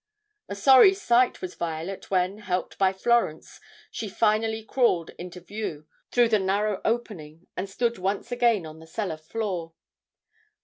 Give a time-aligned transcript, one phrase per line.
[0.49, 3.59] A sorry sight was Violet, when, helped by Florence,
[3.91, 8.87] she finally crawled into view through the narrow opening and stood once again on the
[8.87, 9.73] cellar floor.